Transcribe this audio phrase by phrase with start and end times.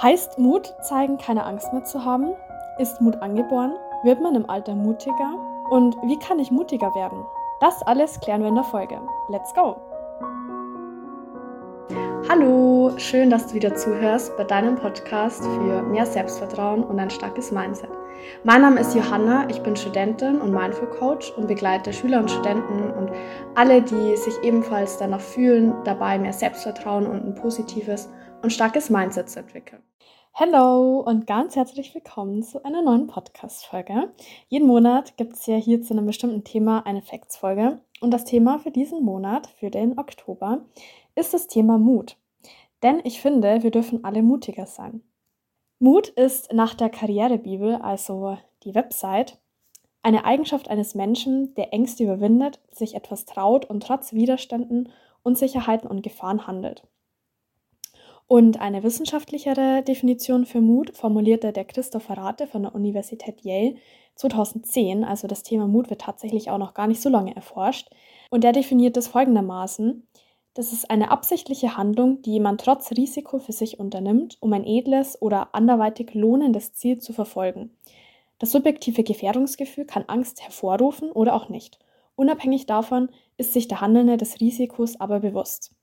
[0.00, 2.34] Heißt Mut zeigen, keine Angst mehr zu haben?
[2.78, 3.74] Ist Mut angeboren?
[4.04, 5.34] Wird man im Alter mutiger?
[5.70, 7.24] Und wie kann ich mutiger werden?
[7.60, 8.98] Das alles klären wir in der Folge.
[9.28, 9.76] Let's go!
[12.28, 17.52] Hallo, schön, dass du wieder zuhörst bei deinem Podcast für mehr Selbstvertrauen und ein starkes
[17.52, 17.90] Mindset.
[18.44, 22.90] Mein Name ist Johanna, ich bin Studentin und Mindful Coach und begleite Schüler und Studenten
[22.92, 23.10] und
[23.54, 28.08] alle, die sich ebenfalls danach fühlen, dabei mehr Selbstvertrauen und ein positives
[28.42, 29.82] und starkes Mindset zu entwickeln.
[30.34, 34.12] Hallo und ganz herzlich willkommen zu einer neuen Podcast-Folge.
[34.48, 38.58] Jeden Monat gibt es ja hier zu einem bestimmten Thema eine Facts-Folge und das Thema
[38.58, 40.62] für diesen Monat, für den Oktober,
[41.14, 42.16] ist das Thema Mut.
[42.82, 45.02] Denn ich finde, wir dürfen alle mutiger sein.
[45.78, 49.38] Mut ist nach der Karrierebibel, also die Website,
[50.02, 54.88] eine Eigenschaft eines Menschen, der Ängste überwindet, sich etwas traut und trotz Widerständen,
[55.22, 56.82] Unsicherheiten und Gefahren handelt.
[58.32, 63.74] Und eine wissenschaftlichere Definition für Mut formulierte der Christopher Rate von der Universität Yale
[64.14, 67.90] 2010, also das Thema Mut wird tatsächlich auch noch gar nicht so lange erforscht.
[68.30, 70.08] Und der definiert es folgendermaßen,
[70.54, 75.20] das ist eine absichtliche Handlung, die jemand trotz Risiko für sich unternimmt, um ein edles
[75.20, 77.76] oder anderweitig lohnendes Ziel zu verfolgen.
[78.38, 81.78] Das subjektive Gefährdungsgefühl kann Angst hervorrufen oder auch nicht.
[82.16, 85.74] Unabhängig davon ist sich der Handelnde des Risikos aber bewusst.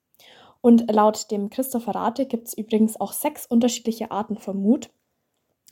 [0.61, 4.89] Und laut dem Christopher Rate gibt es übrigens auch sechs unterschiedliche Arten von Mut.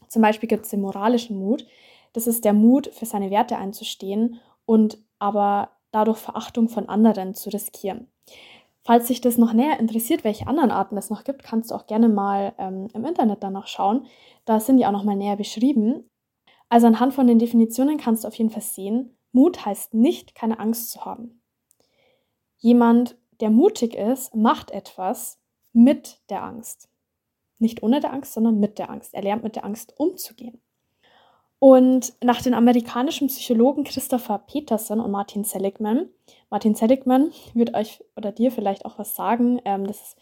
[0.08, 1.66] Zum Beispiel gibt es den moralischen Mut.
[2.14, 7.50] Das ist der Mut, für seine Werte einzustehen und aber dadurch Verachtung von anderen zu
[7.50, 8.08] riskieren.
[8.84, 11.88] Falls sich das noch näher interessiert, welche anderen Arten es noch gibt, kannst du auch
[11.88, 14.06] gerne mal ähm, im Internet danach schauen.
[14.46, 16.10] Da sind die auch noch mal näher beschrieben.
[16.70, 20.60] Also anhand von den Definitionen kannst du auf jeden Fall sehen, Mut heißt nicht, keine
[20.60, 21.42] Angst zu haben.
[22.58, 25.40] Jemand, der mutig ist, macht etwas
[25.74, 26.90] mit der Angst.
[27.60, 29.14] Nicht ohne der Angst, sondern mit der Angst.
[29.14, 30.62] Er lernt mit der Angst umzugehen.
[31.60, 36.10] Und nach den amerikanischen Psychologen Christopher Peterson und Martin Seligman,
[36.52, 40.18] Martin Seligman wird euch oder dir vielleicht auch was sagen, ähm, das ist,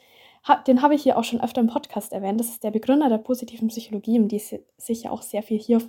[0.67, 2.39] den habe ich hier auch schon öfter im Podcast erwähnt.
[2.39, 5.77] Das ist der Begründer der positiven Psychologie, um die sich ja auch sehr viel hier
[5.77, 5.87] auf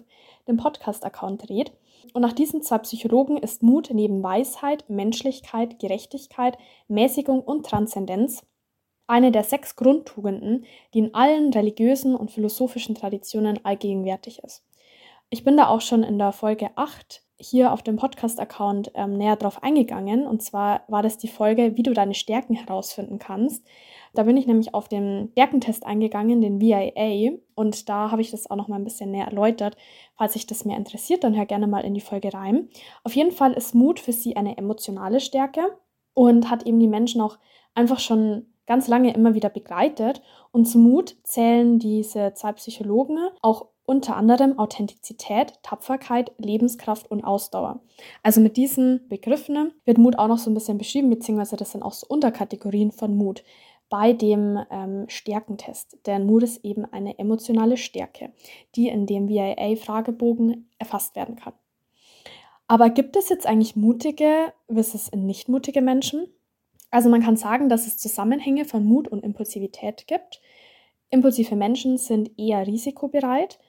[0.49, 1.73] dem Podcast-Account dreht.
[2.13, 6.57] Und nach diesen zwei Psychologen ist Mut neben Weisheit, Menschlichkeit, Gerechtigkeit,
[6.89, 8.43] Mäßigung und Transzendenz
[9.07, 14.65] eine der sechs Grundtugenden, die in allen religiösen und philosophischen Traditionen allgegenwärtig ist.
[15.31, 19.37] Ich bin da auch schon in der Folge 8 hier auf dem Podcast-Account ähm, näher
[19.37, 20.27] drauf eingegangen.
[20.27, 23.67] Und zwar war das die Folge, wie du deine Stärken herausfinden kannst.
[24.15, 27.33] Da bin ich nämlich auf den Stärkentest eingegangen, den VIA.
[27.55, 29.77] Und da habe ich das auch noch mal ein bisschen näher erläutert.
[30.17, 32.69] Falls sich das mehr interessiert, dann hör gerne mal in die Folge rein.
[33.05, 35.77] Auf jeden Fall ist Mut für sie eine emotionale Stärke
[36.15, 37.39] und hat eben die Menschen auch
[37.75, 40.23] einfach schon ganz lange immer wieder begleitet.
[40.53, 47.81] Und zu Mut zählen diese zwei Psychologen auch unter anderem Authentizität, Tapferkeit, Lebenskraft und Ausdauer.
[48.23, 51.83] Also mit diesen Begriffen wird Mut auch noch so ein bisschen beschrieben, beziehungsweise das sind
[51.83, 53.45] auch so Unterkategorien von Mut
[53.89, 55.99] bei dem ähm, Stärkentest.
[56.07, 58.33] Denn Mut ist eben eine emotionale Stärke,
[58.75, 61.55] die in dem VIA-Fragebogen erfasst werden kann.
[62.69, 66.27] Aber gibt es jetzt eigentlich mutige versus nicht mutige Menschen?
[66.91, 70.41] Also man kann sagen, dass es Zusammenhänge von Mut und Impulsivität gibt.
[71.11, 73.61] Impulsive Menschen sind eher risikobereit,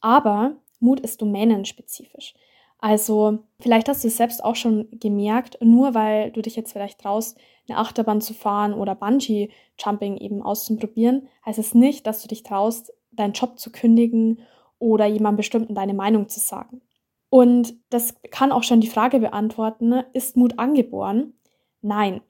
[0.00, 2.34] aber Mut ist domänenspezifisch.
[2.78, 7.00] Also vielleicht hast du es selbst auch schon gemerkt, nur weil du dich jetzt vielleicht
[7.00, 12.42] traust, eine Achterbahn zu fahren oder Bungee-Jumping eben auszuprobieren, heißt es nicht, dass du dich
[12.42, 14.40] traust, deinen Job zu kündigen
[14.78, 16.82] oder jemandem bestimmten deine Meinung zu sagen.
[17.30, 21.32] Und das kann auch schon die Frage beantworten, ne, ist Mut angeboren?
[21.80, 22.20] Nein,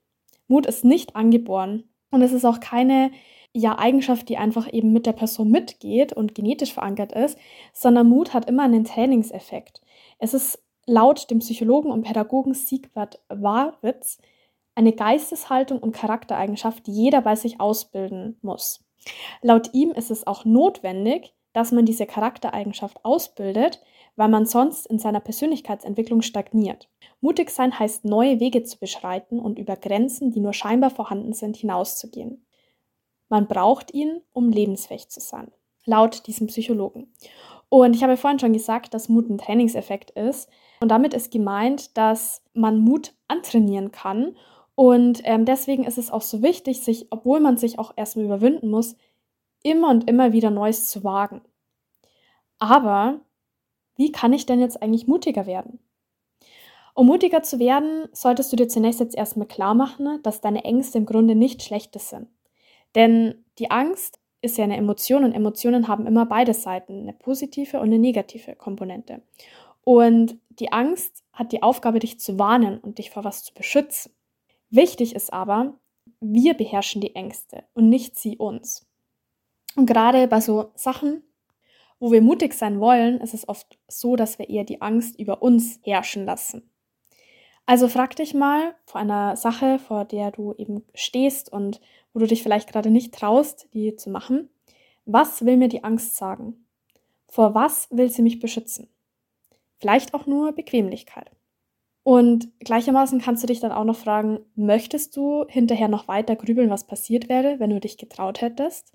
[0.48, 3.10] Mut ist nicht angeboren und es ist auch keine
[3.60, 7.38] ja Eigenschaft, die einfach eben mit der Person mitgeht und genetisch verankert ist,
[7.72, 9.80] sondern Mut hat immer einen Trainingseffekt.
[10.18, 14.18] Es ist laut dem Psychologen und Pädagogen Siegbert Warwitz
[14.74, 18.84] eine Geisteshaltung und Charaktereigenschaft, die jeder bei sich ausbilden muss.
[19.40, 23.80] Laut ihm ist es auch notwendig, dass man diese Charaktereigenschaft ausbildet,
[24.16, 26.90] weil man sonst in seiner Persönlichkeitsentwicklung stagniert.
[27.22, 31.56] Mutig sein heißt, neue Wege zu beschreiten und über Grenzen, die nur scheinbar vorhanden sind,
[31.56, 32.45] hinauszugehen.
[33.28, 35.50] Man braucht ihn, um lebensfähig zu sein,
[35.84, 37.12] laut diesem Psychologen.
[37.68, 40.48] Und ich habe vorhin schon gesagt, dass Mut ein Trainingseffekt ist.
[40.80, 44.36] Und damit ist gemeint, dass man Mut antrainieren kann.
[44.74, 48.70] Und ähm, deswegen ist es auch so wichtig, sich, obwohl man sich auch erstmal überwinden
[48.70, 48.96] muss,
[49.62, 51.40] immer und immer wieder Neues zu wagen.
[52.58, 53.20] Aber
[53.96, 55.80] wie kann ich denn jetzt eigentlich mutiger werden?
[56.94, 60.98] Um mutiger zu werden, solltest du dir zunächst jetzt erstmal klar machen, dass deine Ängste
[60.98, 62.28] im Grunde nicht Schlechtes sind.
[62.96, 67.78] Denn die Angst ist ja eine Emotion und Emotionen haben immer beide Seiten, eine positive
[67.78, 69.22] und eine negative Komponente.
[69.84, 74.12] Und die Angst hat die Aufgabe, dich zu warnen und dich vor was zu beschützen.
[74.70, 75.78] Wichtig ist aber,
[76.20, 78.86] wir beherrschen die Ängste und nicht sie uns.
[79.76, 81.22] Und gerade bei so Sachen,
[82.00, 85.42] wo wir mutig sein wollen, ist es oft so, dass wir eher die Angst über
[85.42, 86.70] uns herrschen lassen.
[87.66, 91.80] Also frag dich mal vor einer Sache, vor der du eben stehst und
[92.16, 94.48] wo du dich vielleicht gerade nicht traust, die zu machen.
[95.04, 96.66] Was will mir die Angst sagen?
[97.28, 98.88] Vor was will sie mich beschützen?
[99.76, 101.30] Vielleicht auch nur Bequemlichkeit.
[102.04, 106.70] Und gleichermaßen kannst du dich dann auch noch fragen, möchtest du hinterher noch weiter grübeln,
[106.70, 108.94] was passiert wäre, wenn du dich getraut hättest?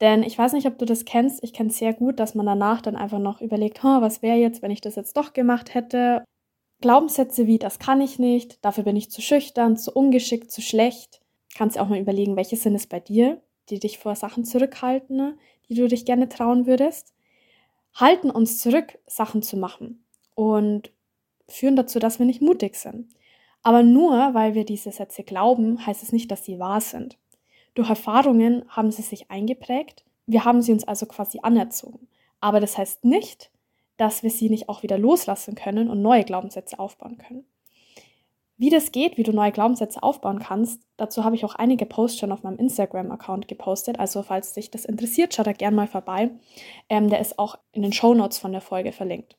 [0.00, 1.42] Denn ich weiß nicht, ob du das kennst.
[1.42, 4.62] Ich kenne sehr gut, dass man danach dann einfach noch überlegt, oh, was wäre jetzt,
[4.62, 6.22] wenn ich das jetzt doch gemacht hätte?
[6.80, 11.21] Glaubenssätze wie, das kann ich nicht, dafür bin ich zu schüchtern, zu ungeschickt, zu schlecht.
[11.54, 15.38] Kannst auch mal überlegen, welche sind es bei dir, die dich vor Sachen zurückhalten, ne,
[15.68, 17.14] die du dich gerne trauen würdest.
[17.94, 20.04] Halten uns zurück, Sachen zu machen
[20.34, 20.92] und
[21.48, 23.14] führen dazu, dass wir nicht mutig sind.
[23.62, 27.18] Aber nur weil wir diese Sätze glauben, heißt es nicht, dass sie wahr sind.
[27.74, 32.08] Durch Erfahrungen haben sie sich eingeprägt, wir haben sie uns also quasi anerzogen.
[32.40, 33.50] Aber das heißt nicht,
[33.96, 37.44] dass wir sie nicht auch wieder loslassen können und neue Glaubenssätze aufbauen können.
[38.62, 42.20] Wie das geht, wie du neue Glaubenssätze aufbauen kannst, dazu habe ich auch einige Posts
[42.20, 43.98] schon auf meinem Instagram-Account gepostet.
[43.98, 46.30] Also falls dich das interessiert, schau da gerne mal vorbei.
[46.88, 49.36] Ähm, der ist auch in den Show Notes von der Folge verlinkt.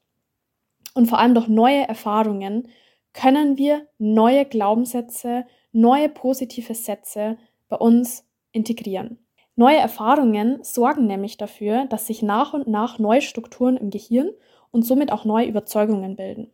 [0.94, 2.68] Und vor allem durch neue Erfahrungen
[3.14, 7.38] können wir neue Glaubenssätze, neue positive Sätze
[7.70, 9.26] bei uns integrieren.
[9.56, 14.32] Neue Erfahrungen sorgen nämlich dafür, dass sich nach und nach neue Strukturen im Gehirn
[14.72, 16.52] und somit auch neue Überzeugungen bilden.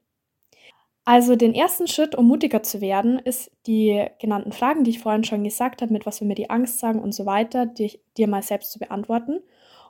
[1.10, 5.24] Also den ersten Schritt, um mutiger zu werden, ist die genannten Fragen, die ich vorhin
[5.24, 8.28] schon gesagt habe, mit was wir mir die Angst sagen und so weiter, die, dir
[8.28, 9.40] mal selbst zu beantworten.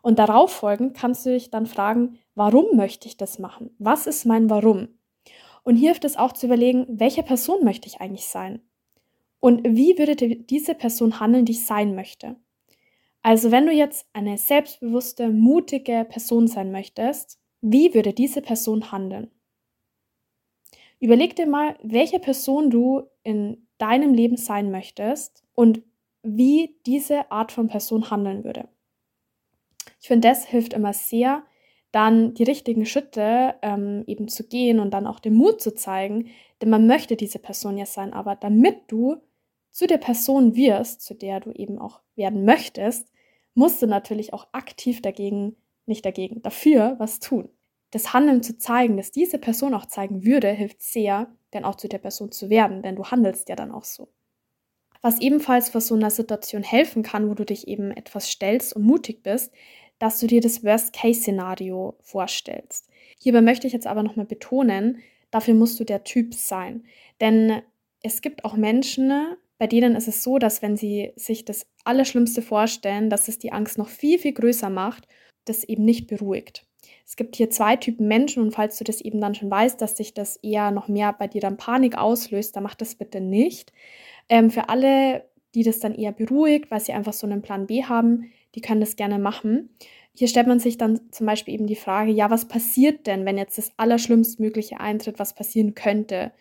[0.02, 3.76] Und darauf folgend kannst du dich dann fragen, warum möchte ich das machen?
[3.80, 4.88] Was ist mein Warum?
[5.64, 8.62] Und hier hilft es auch zu überlegen, welche Person möchte ich eigentlich sein?
[9.42, 12.38] Und wie würde diese Person handeln, die ich sein möchte?
[13.24, 19.30] Also wenn du jetzt eine selbstbewusste, mutige Person sein möchtest, wie würde diese Person handeln?
[21.00, 25.82] Überleg dir mal, welche Person du in deinem Leben sein möchtest und
[26.24, 28.68] wie diese Art von Person handeln würde.
[30.02, 31.44] Ich finde, das hilft immer sehr,
[31.92, 36.30] dann die richtigen Schritte ähm, eben zu gehen und dann auch den Mut zu zeigen,
[36.62, 39.18] denn man möchte diese Person ja sein, aber damit du
[39.72, 43.12] zu der Person wirst, zu der du eben auch werden möchtest,
[43.54, 45.56] musst du natürlich auch aktiv dagegen,
[45.86, 47.50] nicht dagegen, dafür was tun.
[47.92, 51.88] Das Handeln zu zeigen, dass diese Person auch zeigen würde, hilft sehr, dann auch zu
[51.88, 54.10] der Person zu werden, denn du handelst ja dann auch so.
[55.02, 58.84] Was ebenfalls vor so einer Situation helfen kann, wo du dich eben etwas stellst und
[58.84, 59.54] mutig bist,
[59.98, 62.90] dass du dir das Worst-Case-Szenario vorstellst.
[63.20, 65.00] Hierbei möchte ich jetzt aber nochmal betonen,
[65.32, 66.86] dafür musst du der Typ sein.
[67.22, 67.62] Denn
[68.02, 72.42] es gibt auch Menschen, bei denen ist es so, dass wenn sie sich das Allerschlimmste
[72.42, 75.08] vorstellen, dass es die Angst noch viel, viel größer macht,
[75.46, 76.66] das eben nicht beruhigt.
[77.06, 79.98] Es gibt hier zwei Typen Menschen und falls du das eben dann schon weißt, dass
[79.98, 83.74] sich das eher noch mehr bei dir dann Panik auslöst, dann mach das bitte nicht.
[84.30, 87.84] Ähm, für alle, die das dann eher beruhigt, weil sie einfach so einen Plan B
[87.84, 89.70] haben, die können das gerne machen.
[90.14, 93.38] Hier stellt man sich dann zum Beispiel eben die Frage, ja, was passiert denn, wenn
[93.38, 96.32] jetzt das Allerschlimmstmögliche eintritt, was passieren könnte?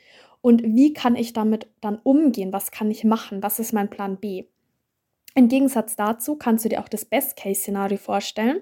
[0.40, 2.52] Und wie kann ich damit dann umgehen?
[2.52, 3.42] Was kann ich machen?
[3.42, 4.44] Was ist mein Plan B?
[5.34, 8.60] Im Gegensatz dazu kannst du dir auch das Best-Case-Szenario vorstellen.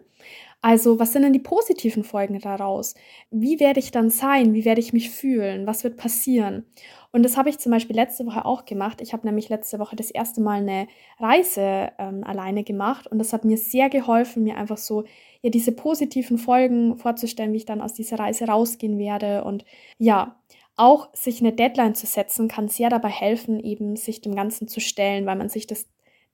[0.67, 2.95] Also, was sind denn die positiven Folgen daraus?
[3.31, 4.53] Wie werde ich dann sein?
[4.53, 5.65] Wie werde ich mich fühlen?
[5.65, 6.67] Was wird passieren?
[7.13, 9.01] Und das habe ich zum Beispiel letzte Woche auch gemacht.
[9.01, 10.89] Ich habe nämlich letzte Woche das erste Mal eine
[11.21, 15.05] Reise ähm, alleine gemacht und das hat mir sehr geholfen, mir einfach so
[15.41, 19.45] ja diese positiven Folgen vorzustellen, wie ich dann aus dieser Reise rausgehen werde.
[19.45, 19.65] Und
[19.99, 20.35] ja,
[20.75, 24.81] auch sich eine Deadline zu setzen, kann sehr dabei helfen, eben sich dem Ganzen zu
[24.81, 25.87] stellen, weil man sich das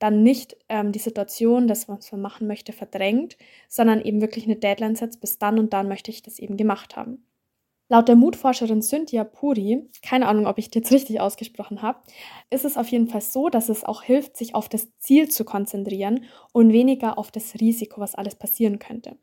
[0.02, 3.36] dann nicht ähm, die Situation, das was man machen möchte, verdrängt,
[3.68, 6.96] sondern eben wirklich eine Deadline setzt, bis dann und dann möchte ich das eben gemacht
[6.96, 7.24] haben.
[7.88, 12.00] Laut der Mutforscherin Cynthia Puri, keine Ahnung, ob ich das jetzt richtig ausgesprochen habe,
[12.50, 15.44] ist es auf jeden Fall so, dass es auch hilft, sich auf das Ziel zu
[15.44, 19.18] konzentrieren und weniger auf das Risiko, was alles passieren könnte.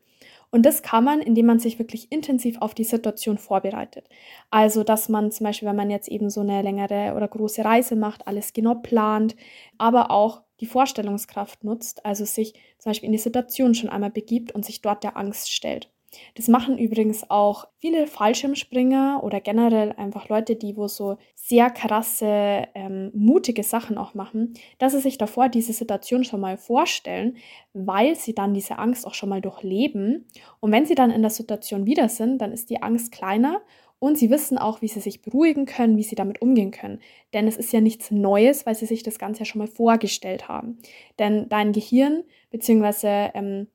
[0.52, 4.08] Und das kann man, indem man sich wirklich intensiv auf die Situation vorbereitet.
[4.50, 7.96] Also, dass man zum Beispiel, wenn man jetzt eben so eine längere oder große Reise
[7.96, 9.36] macht, alles genau plant,
[9.78, 14.52] aber auch die Vorstellungskraft nutzt, also sich zum Beispiel in die Situation schon einmal begibt
[14.52, 15.90] und sich dort der Angst stellt.
[16.34, 22.66] Das machen übrigens auch viele Fallschirmspringer oder generell einfach Leute, die wo so sehr krasse,
[22.74, 27.36] ähm, mutige Sachen auch machen, dass sie sich davor diese Situation schon mal vorstellen,
[27.74, 30.26] weil sie dann diese Angst auch schon mal durchleben.
[30.58, 33.60] Und wenn sie dann in der Situation wieder sind, dann ist die Angst kleiner
[34.00, 37.00] und sie wissen auch, wie sie sich beruhigen können, wie sie damit umgehen können.
[37.32, 40.48] Denn es ist ja nichts Neues, weil sie sich das Ganze ja schon mal vorgestellt
[40.48, 40.78] haben.
[41.18, 43.28] Denn dein Gehirn bzw.
[43.34, 43.68] Ähm,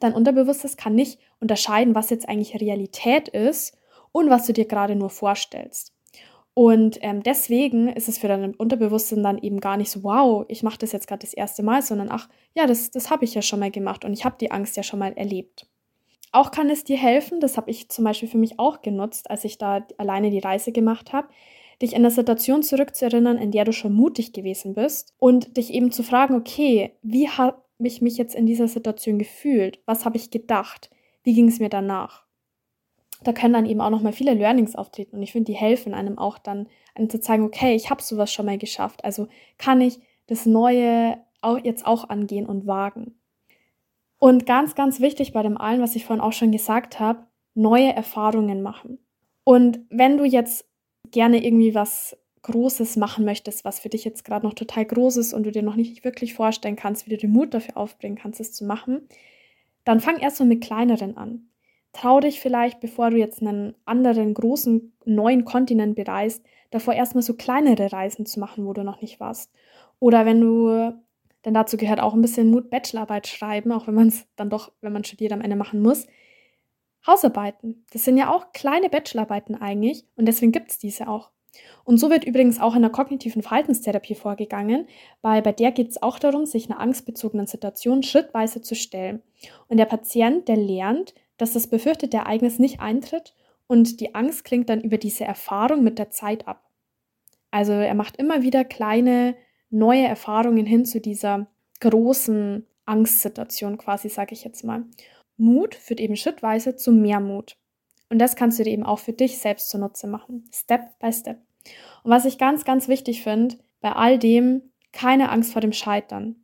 [0.00, 3.76] dein Unterbewusstes kann nicht unterscheiden, was jetzt eigentlich Realität ist
[4.12, 5.94] und was du dir gerade nur vorstellst.
[6.54, 10.62] Und ähm, deswegen ist es für dein Unterbewusstsein dann eben gar nicht so, wow, ich
[10.62, 13.42] mache das jetzt gerade das erste Mal, sondern ach, ja, das, das habe ich ja
[13.42, 15.69] schon mal gemacht und ich habe die Angst ja schon mal erlebt.
[16.32, 19.44] Auch kann es dir helfen, das habe ich zum Beispiel für mich auch genutzt, als
[19.44, 21.28] ich da alleine die Reise gemacht habe,
[21.82, 25.90] dich in der Situation zurückzuerinnern, in der du schon mutig gewesen bist und dich eben
[25.90, 29.80] zu fragen, okay, wie habe ich mich jetzt in dieser Situation gefühlt?
[29.86, 30.90] Was habe ich gedacht?
[31.24, 32.24] Wie ging es mir danach?
[33.22, 36.16] Da können dann eben auch nochmal viele Learnings auftreten und ich finde, die helfen einem
[36.16, 39.98] auch dann, einem zu zeigen, okay, ich habe sowas schon mal geschafft, also kann ich
[40.26, 43.19] das Neue auch jetzt auch angehen und wagen.
[44.20, 47.92] Und ganz, ganz wichtig bei dem allen, was ich vorhin auch schon gesagt habe, neue
[47.92, 48.98] Erfahrungen machen.
[49.44, 50.66] Und wenn du jetzt
[51.10, 55.32] gerne irgendwie was Großes machen möchtest, was für dich jetzt gerade noch total groß ist
[55.32, 58.40] und du dir noch nicht wirklich vorstellen kannst, wie du den Mut dafür aufbringen kannst,
[58.40, 59.08] es zu machen,
[59.84, 61.48] dann fang erst mal mit kleineren an.
[61.92, 67.34] Trau dich vielleicht, bevor du jetzt einen anderen großen neuen Kontinent bereist, davor erstmal so
[67.34, 69.50] kleinere Reisen zu machen, wo du noch nicht warst.
[69.98, 70.92] Oder wenn du
[71.44, 74.72] denn dazu gehört auch ein bisschen Mut, Bachelorarbeit schreiben, auch wenn man es dann doch,
[74.80, 76.06] wenn man studiert, am Ende machen muss.
[77.06, 81.30] Hausarbeiten, das sind ja auch kleine Bachelorarbeiten eigentlich und deswegen gibt es diese auch.
[81.84, 84.86] Und so wird übrigens auch in der kognitiven Verhaltenstherapie vorgegangen,
[85.22, 89.22] weil bei der geht es auch darum, sich einer angstbezogenen Situation schrittweise zu stellen.
[89.66, 93.34] Und der Patient, der lernt, dass das befürchtete Ereignis nicht eintritt
[93.66, 96.68] und die Angst klingt dann über diese Erfahrung mit der Zeit ab.
[97.50, 99.36] Also er macht immer wieder kleine
[99.70, 101.46] neue Erfahrungen hin zu dieser
[101.80, 104.84] großen Angstsituation quasi, sage ich jetzt mal.
[105.36, 107.56] Mut führt eben schrittweise zu mehr Mut.
[108.10, 111.38] Und das kannst du dir eben auch für dich selbst zunutze machen, Step by Step.
[112.02, 114.62] Und was ich ganz, ganz wichtig finde, bei all dem,
[114.92, 116.36] keine Angst vor dem Scheitern.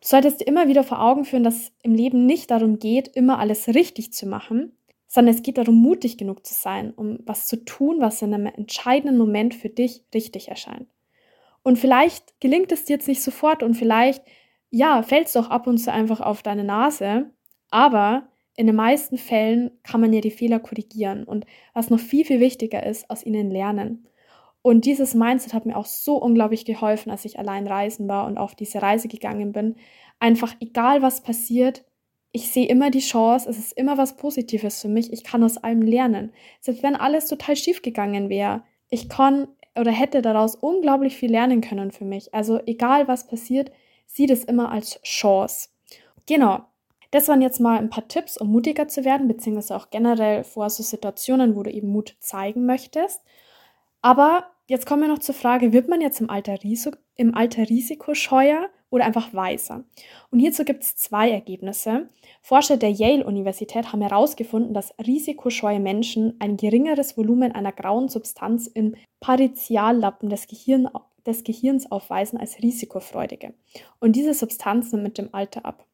[0.00, 3.08] Du solltest dir immer wieder vor Augen führen, dass es im Leben nicht darum geht,
[3.08, 4.76] immer alles richtig zu machen,
[5.08, 8.46] sondern es geht darum, mutig genug zu sein, um was zu tun, was in einem
[8.46, 10.86] entscheidenden Moment für dich richtig erscheint.
[11.68, 14.24] Und vielleicht gelingt es dir jetzt nicht sofort und vielleicht,
[14.70, 17.30] ja, fällst du auch ab und zu einfach auf deine Nase.
[17.68, 21.24] Aber in den meisten Fällen kann man ja die Fehler korrigieren.
[21.24, 21.44] Und
[21.74, 24.06] was noch viel, viel wichtiger ist, aus ihnen lernen.
[24.62, 28.38] Und dieses Mindset hat mir auch so unglaublich geholfen, als ich allein reisen war und
[28.38, 29.76] auf diese Reise gegangen bin.
[30.20, 31.84] Einfach egal was passiert,
[32.32, 35.58] ich sehe immer die Chance, es ist immer was Positives für mich, ich kann aus
[35.58, 36.32] allem lernen.
[36.62, 39.48] Selbst wenn alles total schief gegangen wäre, ich kann
[39.78, 42.34] oder hätte daraus unglaublich viel lernen können für mich.
[42.34, 43.70] Also egal was passiert,
[44.06, 45.68] sieh es immer als Chance.
[46.26, 46.60] Genau.
[47.10, 50.68] Das waren jetzt mal ein paar Tipps, um mutiger zu werden, beziehungsweise auch generell vor
[50.68, 53.22] so Situationen, wo du eben Mut zeigen möchtest.
[54.02, 57.68] Aber jetzt kommen wir noch zur Frage, wird man jetzt im Alter, Risiko, im Alter
[57.68, 59.84] risikoscheuer oder einfach weiser?
[60.30, 62.08] Und hierzu gibt es zwei Ergebnisse.
[62.42, 68.94] Forscher der Yale-Universität haben herausgefunden, dass risikoscheue Menschen ein geringeres Volumen einer grauen Substanz im
[69.20, 70.88] Pariziallappen des, Gehirn,
[71.26, 73.54] des Gehirns aufweisen als risikofreudige.
[74.00, 75.84] Und diese Substanz nimmt mit dem Alter ab.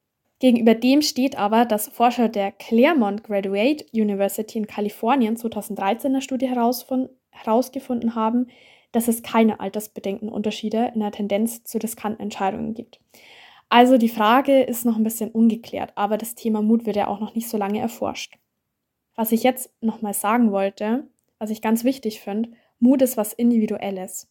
[0.40, 6.20] Gegenüber dem steht aber, dass Forscher der Claremont Graduate University in Kalifornien 2013 in der
[6.20, 6.48] Studie
[7.30, 8.48] herausgefunden haben,
[8.94, 13.00] dass es keine altersbedingten Unterschiede in der Tendenz zu riskanten Entscheidungen gibt.
[13.68, 17.18] Also die Frage ist noch ein bisschen ungeklärt, aber das Thema Mut wird ja auch
[17.18, 18.38] noch nicht so lange erforscht.
[19.16, 21.08] Was ich jetzt nochmal sagen wollte,
[21.38, 24.30] was ich ganz wichtig finde, Mut ist was Individuelles.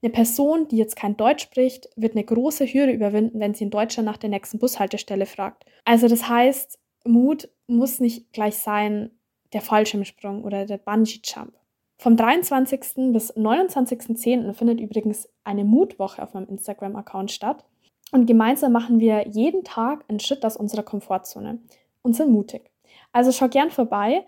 [0.00, 3.70] Eine Person, die jetzt kein Deutsch spricht, wird eine große Hürde überwinden, wenn sie in
[3.70, 5.64] Deutschland nach der nächsten Bushaltestelle fragt.
[5.84, 9.10] Also das heißt, Mut muss nicht gleich sein
[9.52, 11.52] der Fallschirmsprung oder der Bungee-Jump.
[12.00, 13.12] Vom 23.
[13.12, 14.52] bis 29.10.
[14.52, 17.64] findet übrigens eine Mutwoche auf meinem Instagram-Account statt.
[18.12, 21.58] Und gemeinsam machen wir jeden Tag einen Schritt aus unserer Komfortzone
[22.02, 22.70] und sind mutig.
[23.12, 24.24] Also schau gern vorbei.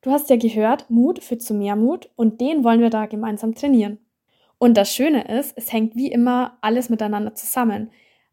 [0.00, 3.52] Du hast ja gehört, Mut führt zu mehr Mut und den wollen wir da gemeinsam
[3.52, 3.98] trainieren.
[4.58, 7.90] Und das Schöne ist, es hängt wie immer alles miteinander zusammen.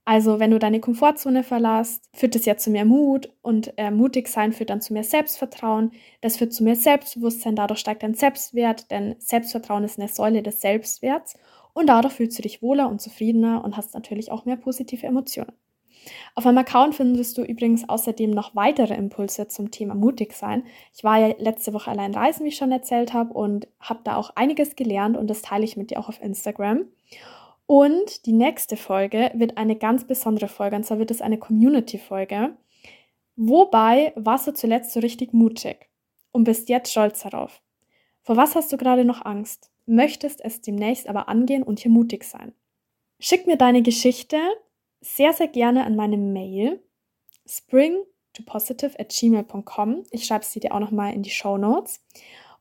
[0.08, 4.28] Also wenn du deine Komfortzone verlässt, führt es ja zu mehr Mut und äh, mutig
[4.28, 5.92] sein führt dann zu mehr Selbstvertrauen.
[6.22, 10.62] Das führt zu mehr Selbstbewusstsein, dadurch steigt dein Selbstwert, denn Selbstvertrauen ist eine Säule des
[10.62, 11.36] Selbstwerts
[11.74, 15.54] und dadurch fühlst du dich wohler und zufriedener und hast natürlich auch mehr positive Emotionen.
[16.36, 20.64] Auf meinem Account findest du übrigens außerdem noch weitere Impulse zum Thema mutig sein.
[20.94, 24.18] Ich war ja letzte Woche allein reisen, wie ich schon erzählt habe, und habe da
[24.18, 26.86] auch einiges gelernt und das teile ich mit dir auch auf Instagram.
[27.68, 32.56] Und die nächste Folge wird eine ganz besondere Folge, und zwar wird es eine Community-Folge.
[33.36, 35.90] Wobei warst du zuletzt so richtig mutig
[36.32, 37.62] und bist jetzt stolz darauf?
[38.22, 39.72] Vor was hast du gerade noch Angst?
[39.86, 42.54] Möchtest es demnächst aber angehen und hier mutig sein?
[43.20, 44.38] Schick mir deine Geschichte
[45.02, 46.82] sehr, sehr gerne an meine Mail
[47.48, 48.04] spring
[48.34, 50.04] to positive at gmail.com.
[50.12, 52.04] Ich schreibe sie dir auch nochmal in die Show Notes.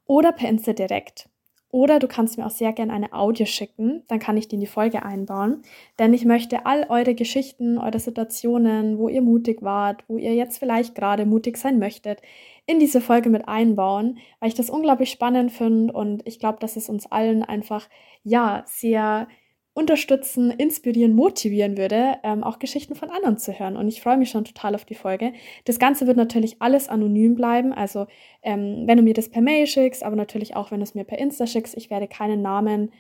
[0.07, 1.29] Oder per Insta direkt.
[1.75, 4.61] Oder du kannst mir auch sehr gerne eine Audio schicken, dann kann ich die in
[4.61, 5.63] die Folge einbauen.
[5.99, 10.59] Denn ich möchte all eure Geschichten, eure Situationen, wo ihr mutig wart, wo ihr jetzt
[10.59, 12.23] vielleicht gerade mutig sein möchtet,
[12.67, 16.77] in diese Folge mit einbauen, weil ich das unglaublich spannend finde und ich glaube, dass
[16.77, 17.89] es uns allen einfach,
[18.23, 19.27] ja, sehr
[19.75, 23.77] unterstützen, inspirieren, motivieren würde, ähm, auch Geschichten von anderen zu hören.
[23.77, 25.33] Und ich freue mich schon total auf die Folge.
[25.65, 27.73] Das Ganze wird natürlich alles anonym bleiben.
[27.73, 28.07] Also
[28.43, 31.03] ähm, wenn du mir das per Mail schickst, aber natürlich auch, wenn du es mir
[31.05, 32.93] per Insta schickst, ich werde keinen Namen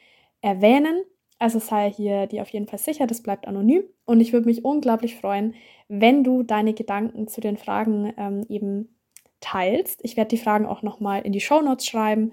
[0.43, 1.02] erwähnen.
[1.38, 3.85] Also sei hier dir auf jeden Fall sicher, das bleibt anonym.
[4.04, 5.54] Und ich würde mich unglaublich freuen,
[5.88, 8.97] wenn du deine Gedanken zu den Fragen ähm, eben
[9.40, 10.00] teilst.
[10.02, 12.33] Ich werde die Fragen auch nochmal in die Show Notes schreiben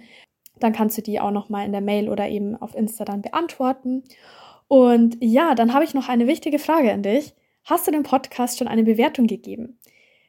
[0.63, 3.21] dann kannst du die auch noch mal in der Mail oder eben auf Insta dann
[3.21, 4.03] beantworten.
[4.67, 7.33] Und ja, dann habe ich noch eine wichtige Frage an dich.
[7.65, 9.77] Hast du dem Podcast schon eine Bewertung gegeben?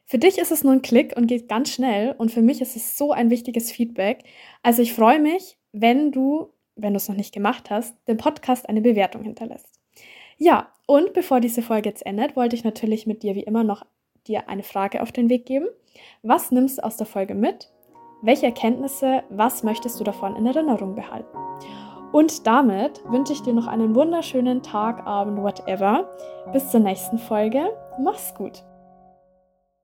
[0.05, 2.75] Für dich ist es nur ein Klick und geht ganz schnell und für mich ist
[2.75, 4.23] es so ein wichtiges Feedback.
[4.61, 8.67] Also ich freue mich, wenn du, wenn du es noch nicht gemacht hast, dem Podcast
[8.67, 9.79] eine Bewertung hinterlässt.
[10.37, 13.85] Ja, und bevor diese Folge jetzt endet, wollte ich natürlich mit dir wie immer noch
[14.27, 15.67] dir eine Frage auf den Weg geben.
[16.21, 17.69] Was nimmst du aus der Folge mit
[18.23, 21.37] welche Erkenntnisse, was möchtest du davon in Erinnerung behalten?
[22.11, 26.09] Und damit wünsche ich dir noch einen wunderschönen Tag, Abend, whatever.
[26.51, 27.75] Bis zur nächsten Folge.
[27.99, 28.63] Mach's gut.